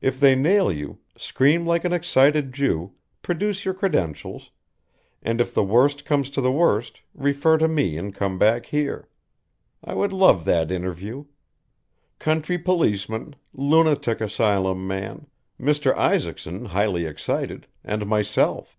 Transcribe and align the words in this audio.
If 0.00 0.20
they 0.20 0.36
nail 0.36 0.70
you, 0.70 1.00
scream 1.18 1.66
like 1.66 1.84
an 1.84 1.92
excited 1.92 2.54
Jew, 2.54 2.92
produce 3.20 3.64
your 3.64 3.74
credentials, 3.74 4.52
and 5.24 5.40
if 5.40 5.52
the 5.52 5.64
worst 5.64 6.04
comes 6.04 6.30
to 6.30 6.40
the 6.40 6.52
worst 6.52 7.00
refer 7.14 7.58
to 7.58 7.66
me 7.66 7.98
and 7.98 8.14
come 8.14 8.38
back 8.38 8.66
here. 8.66 9.08
I 9.82 9.92
would 9.94 10.12
love 10.12 10.44
that 10.44 10.70
interview. 10.70 11.24
Country 12.20 12.58
policeman, 12.58 13.34
lunatic 13.52 14.20
asylum 14.20 14.86
man, 14.86 15.26
Mr. 15.60 15.92
Isaacson 15.96 16.66
highly 16.66 17.04
excited, 17.04 17.66
and 17.82 18.06
myself." 18.06 18.78